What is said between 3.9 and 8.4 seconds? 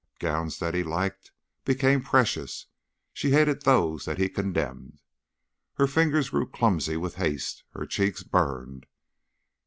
that he condemned. Her fingers grew clumsy with haste, her cheeks